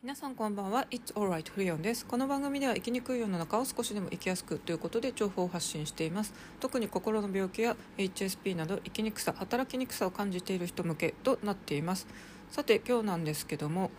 [0.00, 0.86] 皆さんこんばんは。
[0.92, 2.06] It's alright フリオンです。
[2.06, 6.32] この番組では生きにくい世の中を少しでも生きやすくということで情報を発信しています。
[6.60, 12.06] 特に心の病気や HSP など生きにくさ働きにくさを感じている人向けとなっています。
[12.48, 13.90] さて今日なんですけども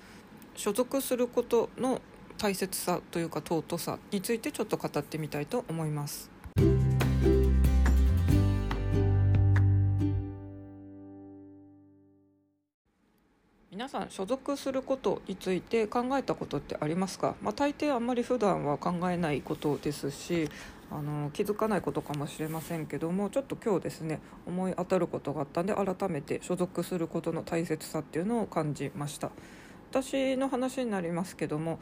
[0.56, 2.00] 所属することの
[2.38, 6.32] 大切さというか尊さについてちょっと語ってみたいと思います。
[13.80, 20.50] 皆さん所属することについて考えたことってありますか、まあ、大抵あんまり普段は考えないことですし
[20.92, 29.32] あの気づかないことかもしれませんけどもちょっと今日ですね思い当たることがあったんで改めて所属することの大切さっていうのを感じました。
[29.92, 31.80] 私の話になりますけども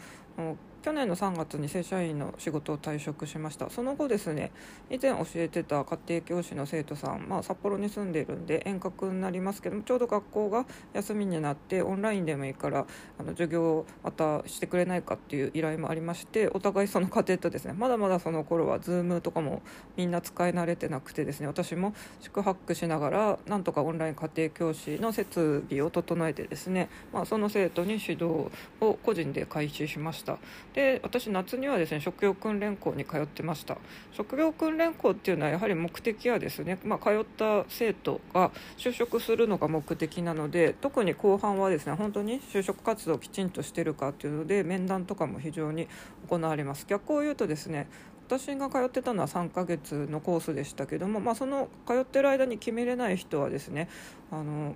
[0.87, 3.69] 去年の3月に正社員の仕事を退職しました。
[3.69, 4.53] その後ですね
[4.89, 12.85] 以前教えてた家庭教師の生徒さん、まあ、札幌に住んでいるんで遠隔になりますけどもちょうど学校が休みになってオンラインでもいいから
[13.19, 19.63] あの授業をまたしてくれないかっていう依頼もありましてお互いその家庭とですねまだまだその頃は Zoom とかも
[19.97, 28.47] みんな使い慣れてなくてですね私も宿泊しながらなんとかオンライン家庭教師の設備を整えてですね、まあ、その生徒に指導
[28.79, 30.37] を個人で開始しました。
[30.77, 33.79] で私夏にはですね職業訓練校に通ってました。
[34.11, 45.87] 職業訓練校っていうのはやはり目的はですね、まあ、通った生徒が就職するのが目的なので特に後半はですね本当に就職活動をきちんとしてるかっていうので面談とかも非常に
[46.29, 46.85] 行われます。
[46.87, 47.87] 逆を言うとですね
[48.27, 53.89] 私が通ってたのは3ヶ月のコースでしたけども、まあ、その通ってる間に決めれない人はですね
[54.29, 54.75] あの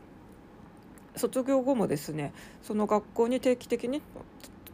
[1.15, 4.01] 卒業後もですねその学校に定期的に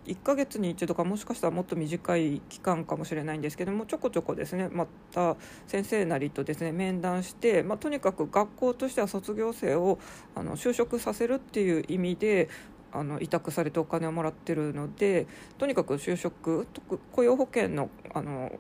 [0.08, 5.36] 1ヶ月に1度かもしかしたらもっと短い期間かもしれないんですけどもちょこちょこですねまた
[5.68, 10.00] 先生なりとですね面談して、まあ、とにかく学校としては卒業生を
[10.36, 12.50] あの就職させるっていう意味で
[12.92, 15.28] あの委託されてお金をもらってるので
[15.58, 16.68] とにかく就職
[17.12, 18.52] 雇用保険のあの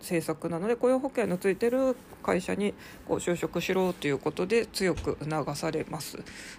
[0.00, 2.74] 政策なので雇用保険のついてる会社に
[3.06, 6.18] こう就職しろということで強く促されます。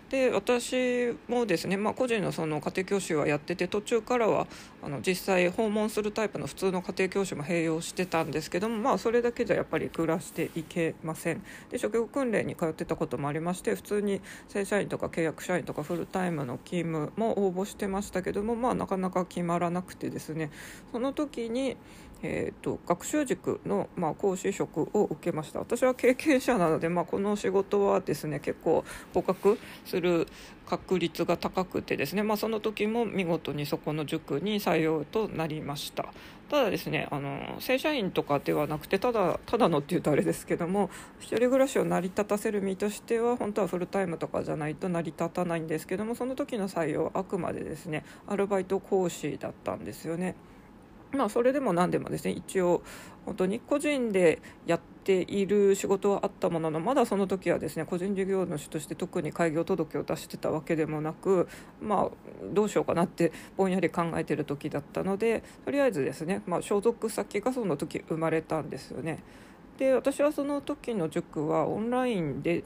[0.09, 4.47] で私もですね、まあ、個人のその家庭教師はやってて途中からは
[4.81, 11.43] あの実際訪問するタイプの普通の家庭教師も併用してたんですけども、まあ、それだけじゃやっぱり暮らしていけません。
[11.69, 20.49] で職業訓練に通ってたこともありまして普通に正社員とか契約社員とかフルタイムの勤務も応募してましたけども、まあ、なかなか決まらなくてですね。
[20.91, 21.75] その時に
[22.23, 28.83] えーと、学習塾の、まあ、講師職を受けました私は経験者なので、まあ、この仕事はですね結構
[29.13, 30.27] 合格する
[30.67, 36.07] 確率が高くてですね、まあ、その時も見事にそこの塾に採用となりました
[36.49, 40.89] ただですねあの正社員とかではなくてただただのっていうとあれですけども
[41.19, 50.35] 一人暮らしを成り立たせる身としては本当はフルタイムとかじゃないと成り立たないんですけどもその時の採用はあくまでですねアルバイト講師だったんですよね。
[51.11, 52.83] まあ、それでも何でもですね一応
[53.25, 61.47] 本当に個人でやっている仕事はあったもののまだその時はですね個人事業主として特に開業届を出してたわけでもなく
[61.81, 62.09] まあ
[62.53, 69.23] どうしようかなってぼんやり考えてる時だったのでとりあえずですね、まあ、所属先がその時生まれたんですよね。
[69.77, 72.63] で私はその時の塾はオンラインで、えっ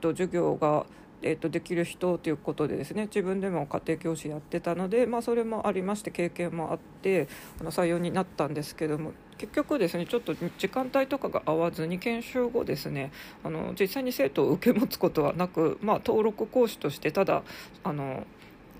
[0.00, 0.86] と、授業が
[1.26, 13.10] えーと、できる人ということでですね自分でも家庭教師やってたので、まあ、それもありまして経験もあってあの採用になったんですけども結局ですねちょっと時間帯とかが合わずに研修後ですね
[13.42, 17.42] あの実際に生徒を受け持つことはなく、まあ、登録講師としてただ
[17.82, 18.26] あの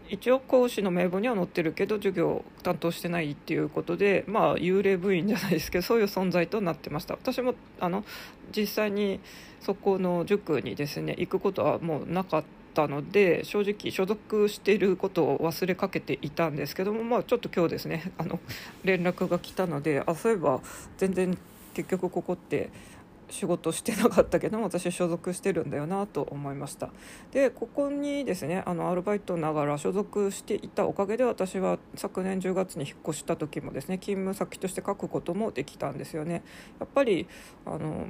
[0.08, 7.14] 一応講師の名簿には載ってるけど授業を担当してないっていうことでまあ幽霊部員じゃないですけどそういう存在となってました。
[7.14, 8.04] 私もあの
[8.54, 9.20] 実際に
[9.60, 12.44] そこの塾にですね行くことはもうなかっ
[12.74, 18.40] たので正直所属していることを忘れかけていたんですけどもまあちょっと今日ですねあの
[18.84, 20.60] 連絡が来たのであそういえば
[20.98, 21.38] 全然
[21.72, 22.70] 結局ここって
[23.34, 26.90] 仕事してなかったけども私所属してるんだよなと思いました。
[27.32, 36.44] でここにですねあのアルバイトながら所属していたおかげで私は昨年10月に引っ越した時もですね勤務先として書くこともできたんですよね。
[36.78, 37.26] やっぱり
[37.66, 38.06] あの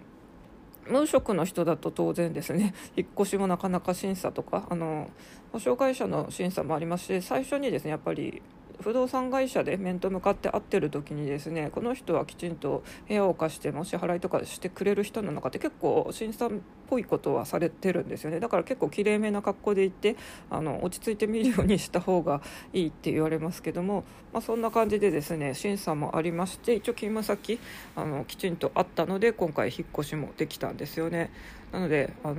[0.87, 5.08] 無職の人だと当然ですね 引っ越しもなかなか審査とかあの
[5.52, 8.43] 保証会社の審査もありますし最初にですねやっぱり
[8.80, 16.50] 不動産会社で面と向かって会ってる時にですねこの人はきちんと部屋を貸しても支払いとかしてくれる人なのかって結構審査っ
[16.88, 20.16] ぽいことはされてるんですよねだから結構きれいめな格好で行って
[20.50, 22.42] あの落ち着いて見るようにした方が
[22.72, 27.60] いいって言われますけども、まあ、そんな感じでですね審査もありまして一応勤務先
[27.96, 31.30] あのきちんとあったので今回引っ越しもできたんですよね。
[31.74, 32.36] なのであの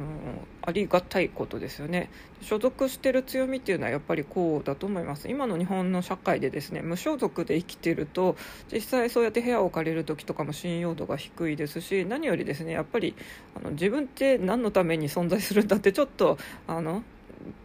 [0.61, 2.09] ありがたいことですよね
[2.41, 8.37] 所属してる強みっていうのはやっぱりこうだと思います今の日本の社会でですね無所属で生きてると
[8.71, 13.13] 実際そうやって部屋を借りる時とかも信用度が低いですし何よりですねやっぱり
[13.57, 17.03] あの自分って何のために存在するんだってちょっとあの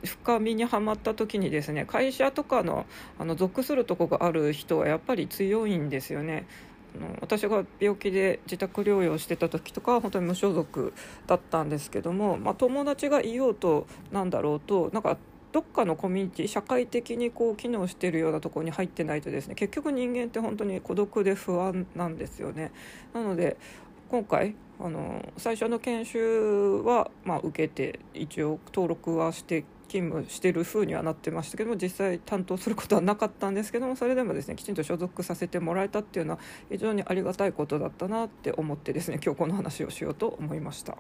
[0.05, 2.85] 深みにはまった時にですね会社とかの
[3.21, 6.47] あの属するとこがある人はやっぱり強いんですよね。
[6.99, 10.93] の私が病気で自宅療養してた時とかは本当に無所属
[11.27, 15.17] だったんですけども、まあ、友達がいようとなんだろうとなんか
[15.53, 22.71] どっかのコミュニティ社会的にこう機能しているようなところに入ってないとですね結局人間って本当に孤独で不安なんですよね。
[23.13, 23.57] なので
[24.09, 36.39] 今回あの最初の研修は、まあ、受けて一応登録はして勤務してる風にはなってましたけども実際担当することはなかったんですけどもそれでもですねきちんと所属させてもらえたっていうのは
[36.71, 40.97] 非常にありがたいことだったなって思ってですね今日この話をしようと思いました。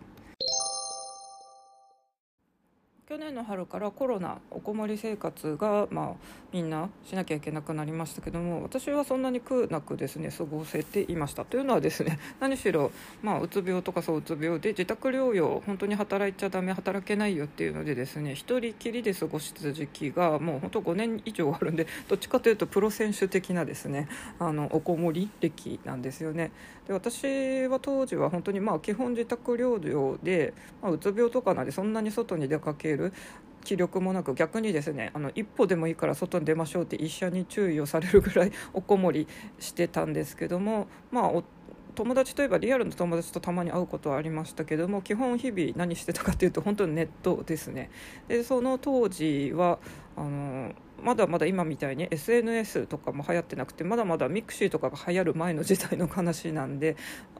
[3.20, 6.08] 年の春からコロナおこもり生活が、まあ、
[6.52, 12.90] みんなしなきゃいけなくなりましたけども私はそんなに苦なくですね過ごせていましたというのはですね 何しろ、
[13.22, 24.08] まあ、うつ病とかそううつ病で自宅療養本当に働いちゃだめ働けないよっていうのでですね一人きりで過ごした時期がもう本当5年以上あるんでどっちかというとプロ選手的なですね
[24.38, 26.50] あのおこもり歴なんですよね。
[26.90, 30.52] で私は当時は本当にまあ基本自宅療養で、
[30.82, 33.12] まあ、うつ病とかなんでそんなに外に出かける
[33.62, 39.28] 気力もなく逆にですねあの一歩でもいいから外に出ましょうって医者に注意をされるぐらいおこもり
[39.60, 41.42] してたんですけどもまあ
[41.94, 47.90] 友達といえばリアルの友達とたまに会うことはありましたけども基本日々何してたかというと本当にネットですね。
[48.28, 49.78] でその当時は
[50.16, 50.72] あの
[51.02, 56.96] まだまだ今みたいに SNS とかも流行ってなくてまだまだ mixi とかが流行る前の時代の話なんで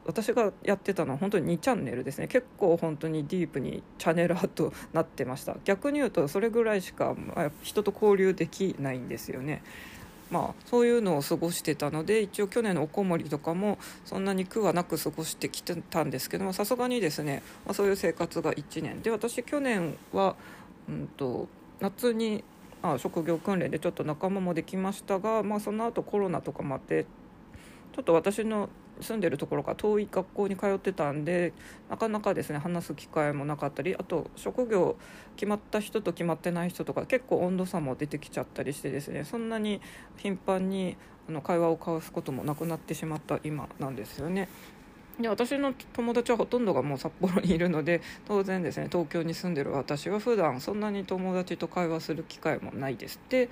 [0.06, 2.28] 私がやってたのは本当に2チャンネルですね。
[2.28, 5.56] 結構本当にディープ2チャンネラーとなってました。
[5.64, 7.14] 逆に言うとそれぐらいしか
[7.62, 9.62] 人と交流できないんですよね。
[10.30, 19.02] まあ、そういうのを過ごしてたので一応去年のおこもりとかもそんなに苦はなく過ごしてきてたんですけどもさすがにですね、まあ、そういう生活が1年。
[19.02, 20.36] で私去年は、
[20.88, 21.48] うんと、
[21.80, 22.44] 夏に
[22.82, 27.04] あ職業訓練でちょっと仲間もできましたが、まあ、その後コロナとかもあって
[27.92, 28.68] ちょっと私の
[29.00, 31.52] 住んでるところから遠い学校に通ってたんで
[31.88, 34.96] なかなかですね話す機会もなかったりあと職業
[35.36, 39.80] 決まった人と決まってない人とか結構温度差も出てきちゃったりしてですねそんなに
[40.16, 40.96] 頻繁に
[41.28, 44.48] あの会話を交わすこともなくなってしまった今なんですよね。
[45.20, 53.50] で私の友達はほとんどがもう札幌にいるので当然ですね東京に住んでる私は普段そんなに友達と会話する機会もないですで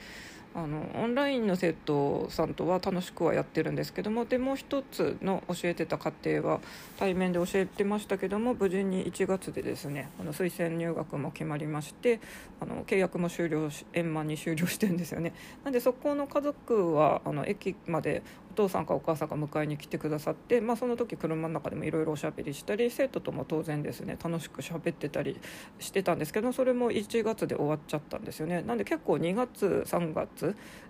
[0.55, 6.61] あのオンラインの生徒さんとは楽しくはやってるんですけどもでもう一つの教えてた家庭は
[6.99, 12.21] 対面で教えてましたけども無事に1月でですねあの推薦入学も決まりまして
[12.61, 15.33] あの契約も終了し円満に終了してるんですよね。
[15.65, 18.23] なんでそこの家族はあの駅まで
[18.53, 25.39] お父さんかお母さんが迎えに来てくださって、まあ、その時車の中でもいろいろおしゃべりしたり生徒とも当然ですね楽しく喋ってたり
[25.79, 28.63] してたんですけどそれも1月で終わっちゃったんですよね。
[28.63, 30.38] なんで結構2月3月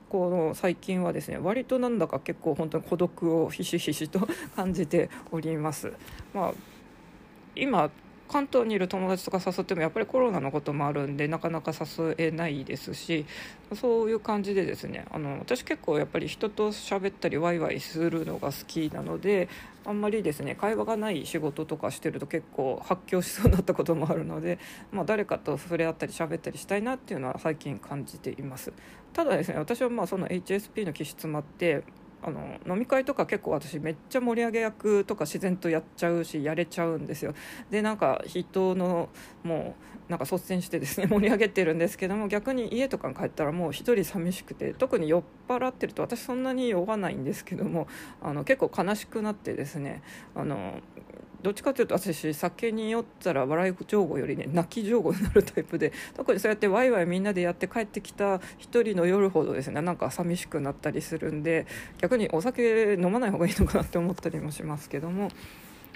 [0.08, 5.92] この最近はですね割となんだか結構本当に孤独をひしひしと 感じております。
[6.34, 6.54] まあ
[7.54, 7.90] 今
[8.28, 13.26] 関東にいる友達とか誘ってもやっぱりコロナのこともあるんでなかなか誘えないですし
[13.74, 19.48] そういう感じでですねあの私結構やっぱり人と喋ったりワイワイするのが好きなので
[19.84, 24.58] あんまりですね会話がない仕事とかしてると結構発狂しそうになったこともあるので、
[24.92, 28.72] まあ、誰かと触れ合ったり喋ったりしたいなっていうのは最近感じています。
[29.14, 31.82] ただですね私はまあその HSP の気質もあって
[32.22, 37.34] あの飲み会とか結構私めっちゃ盛り上げ役とか自然とやっちゃうしやれちゃうんですよ。
[37.70, 39.08] でなんか人の
[39.44, 39.76] も
[40.08, 47.86] うなんか率先してですね 盛り上げてるんですけども逆に家とかに帰ったらもう一人寂しくて特に酔っ払ってると私そんなに酔わないんですけども
[48.20, 50.02] あの結構悲しくなってですね
[50.34, 50.80] あの
[51.42, 61.66] どっちかというと私酒に酔ったら笑い上戸よりね泣き上戸になるタイプで特にそうやってワイワイみんなでやって帰ってきた一人の夜ほどですねなんか寂しくなったりするんで
[61.98, 65.30] 逆にお酒飲まない方がいいのかなって思ったりもしますけども。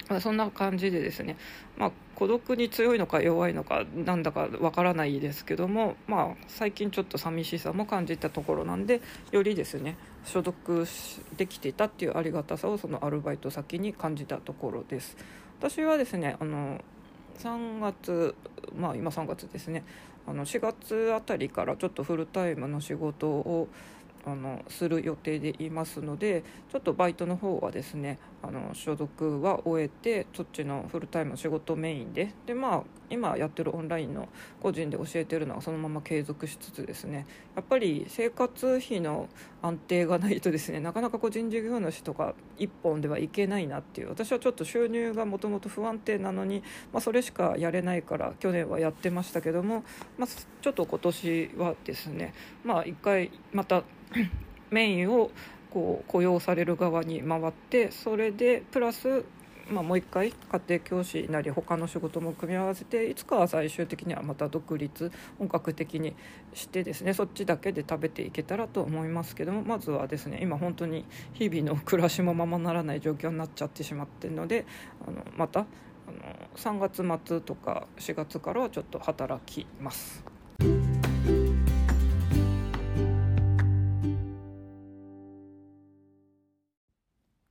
[0.09, 1.37] まあ、そんな感じでですね、
[1.77, 10.85] まあ、孤独に強いのか弱いのかなんだかわからないですけども、まあ、最近ちょっと寂しさも感じたところなんでよりですね所属
[11.37, 15.17] できていたっていうありがたさをそのアルバイト先に感じたところです。
[15.59, 16.81] 私はですねあの
[17.39, 18.35] 3月
[18.77, 19.83] まあ今3月ですね。
[20.25, 23.67] あの4月あたりからちょっとフルタイムの仕事を
[24.25, 34.27] あのする予定でいますのでちょっとバイトの方はですねあの所属は終えてそっちのフルタイムの仕事メインででまあ今やってるオンラインの
[34.61, 39.29] 個人で教えてるのはそのまま継続しつつですねやっぱり生活費の
[39.61, 49.83] 安定がないとですねなかなか個人事業主とか一本ではいけないなっていう私はちょっと収入がもともと不安定なのに、まあ、それしかやれないから去年はやってましたけども、
[50.17, 50.27] まあ、
[50.61, 53.83] ちょっと今年はですねまあ一回また
[54.71, 55.31] メインを
[55.69, 59.25] こう雇用される側に回ってそれでプラス
[59.69, 66.15] まあ、もう一回家庭教師なり他の仕事も組み合わせていつかは最終的にはまた独立本格的に
[66.53, 74.65] してですねそっちだけで食べていけたらと思いますけどもまずはですね今本当に日々の暮らしもままならない状況になっちゃってしまってるので
[75.07, 75.65] あのまたあ
[76.11, 76.17] の
[76.57, 80.23] 3月末とか4月からはちょっと働きます。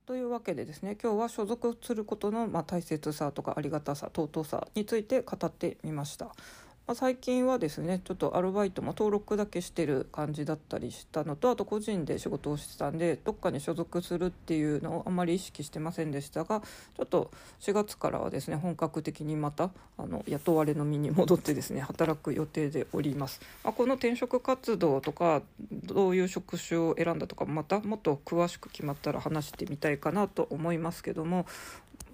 [0.05, 6.35] というわけでですね今日は所属することのまあ大切さとかありがたさ尊さについて語ってみました。
[6.85, 31.45] まあ、最近はですねちょっとアルバイトも登録だけしてる感じだったりしたのとあと個人で仕事をしてたんでどっかに所属するっていうのをあまり意識してませんでしたがちょっと4月からはですね本格的にまたあの雇われの身に戻ってですね働く予定でおります、まあ、この転職活動とかどういう職種を選んだとかまたもっと詳しく決まったら話してみたいかなと思いますけども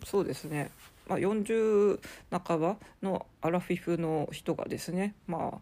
[0.05, 0.71] そうですね。
[1.09, 1.99] まあ、40
[2.31, 5.57] 半ばのアラフィフの人がですね、まあ、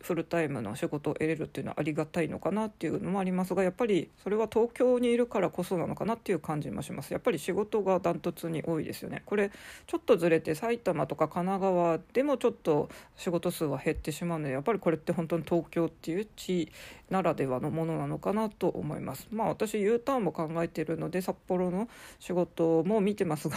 [0.00, 7.12] フルタイムの仕事を得れるっていうのはありがたいのかなっていうのもありますがやっぱりそれは東京にいるからこそなのかなっていう感じもします。
[7.12, 9.22] やっぱり仕事がダントツに多いですよね。
[9.26, 9.50] これ
[9.86, 16.70] ちょっとずれて埼玉とか神奈川でもちょっと仕事数は減ってしまうのでやっぱりこれって本当に東京っていう地
[17.10, 19.26] ならではのものなのかなと思います。
[19.30, 21.88] まあ私 U ターンも考えているので札幌の
[22.20, 23.56] 仕事も見てますが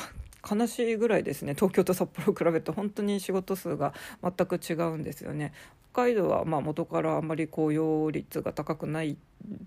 [0.49, 3.93] 悲しいぐらいですね東京と札幌を比べると本当に仕事数が
[4.23, 5.53] 全く違うんですよね
[5.93, 9.17] 北海道はまあ元からあんまり雇用率が高くない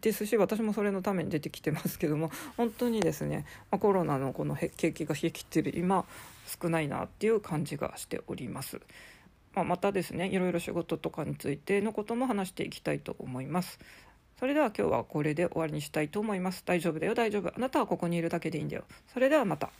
[0.01, 6.05] ですし私もそれのために出てきてますけども本当にですね、ま、コロナのこの景気が冷え切ってる今
[6.47, 8.81] 少ないなっていう感じがしております。
[9.55, 13.79] まあ、またですねいろいろ仕事とかについてのことも話していきたいと思います。
[14.39, 16.65] それでは今日はこれで終わりにしたいと思います。
[16.67, 17.53] 大丈夫だよ大丈夫。
[17.55, 18.85] あなたはここにいるだけでいいんだよ。
[19.13, 19.71] それではまた。